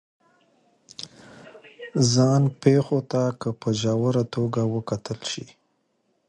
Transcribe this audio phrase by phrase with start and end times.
[2.13, 5.45] ځان پېښو ته که په ژوره توګه وکتل شي